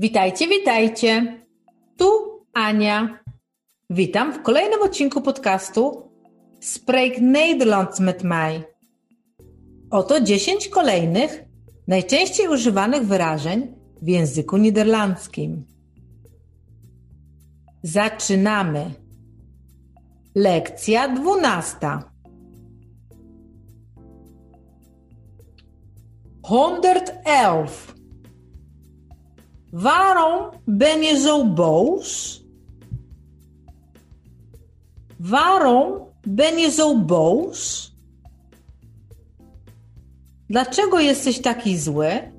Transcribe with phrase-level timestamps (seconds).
[0.00, 1.38] Witajcie, witajcie.
[1.96, 2.06] Tu
[2.54, 3.18] Ania.
[3.90, 6.10] Witam w kolejnym odcinku podcastu
[6.60, 8.62] Spreek Nederlands met mij.
[9.90, 11.44] Oto 10 kolejnych,
[11.88, 15.64] najczęściej używanych wyrażeń w języku niderlandzkim.
[17.82, 18.90] Zaczynamy.
[20.34, 22.12] Lekcja dwunasta.
[26.44, 27.97] 111.
[29.70, 32.42] Waarom ben je zo boos?
[35.16, 37.92] Waarom ben je zo boos?
[40.48, 42.32] Dlaczego jesteś taki zły?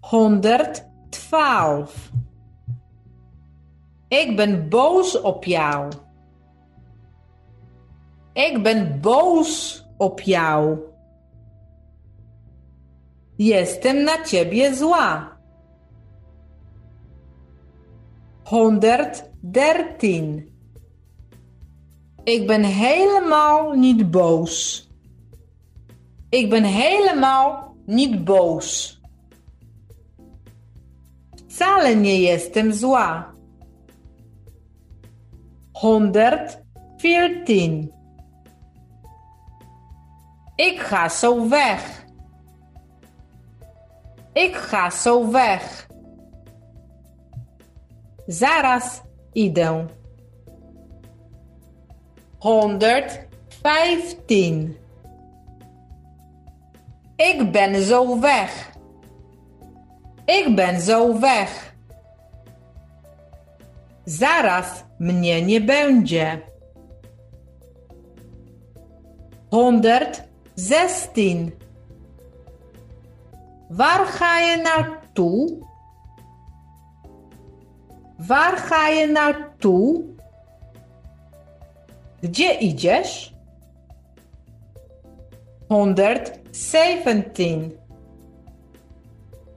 [0.00, 2.10] 112.
[4.08, 5.92] Ik ben boos op jou.
[8.32, 10.89] Ik ben boos op jou.
[13.40, 15.36] Jestem na ciebie zła.
[18.44, 20.52] 113.
[22.24, 24.88] Ik ben helemaal niet boos.
[26.28, 29.00] Ik ben helemaal niet boos.
[31.46, 33.34] Wcale nie jestem zła.
[35.72, 37.92] 114.
[40.56, 41.99] Ik ga zo weg.
[44.32, 45.88] Ik ga zo weg.
[48.26, 49.86] Zaraz idę.
[52.38, 54.76] 115.
[57.16, 58.70] Ik ben zo weg.
[60.24, 61.74] Ik ben zo weg.
[64.04, 66.42] Zaraz mnie nie będzie.
[69.50, 71.52] 116.
[73.70, 75.58] Waar ga je naartoe?
[78.26, 80.04] Waar ga je naartoe?
[82.20, 83.34] Gdzie idziesz?
[85.68, 87.78] 117.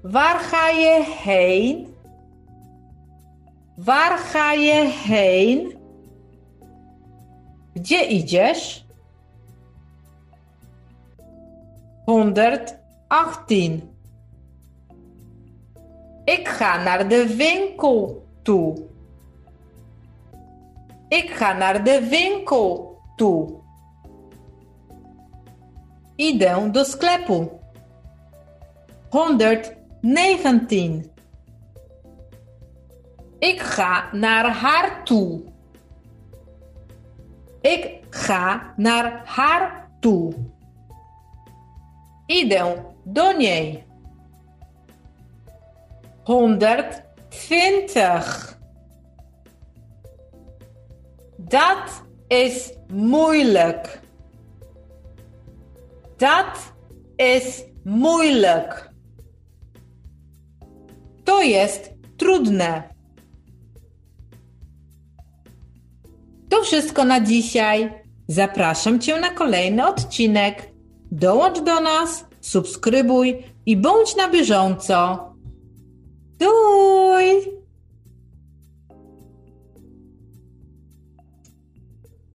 [0.02, 1.96] Waar ga je heen?
[3.76, 5.78] Waar ga je heen?
[7.74, 8.86] Gdzie idziesz?
[12.06, 13.93] 118.
[16.24, 18.86] Ik ga naar de winkel toe.
[21.08, 23.62] Ik ga naar de winkel toe.
[26.16, 27.50] Idę do sklepu.
[29.10, 31.12] 119.
[33.40, 35.42] Ik ga naar haar toe.
[37.62, 40.34] Ik ga naar haar toe.
[42.26, 43.86] Idę do niej.
[46.24, 48.58] 120.
[51.38, 54.02] Dat is moeilijk.
[56.18, 56.74] Dat
[57.18, 58.90] is moeilijk.
[61.24, 62.84] To jest trudne.
[66.50, 68.04] To wszystko na dzisiaj.
[68.28, 70.72] Zapraszam Cię na kolejny odcinek.
[71.12, 75.33] Dołącz do nas, subskrybuj i bądź na bieżąco.
[76.40, 76.93] do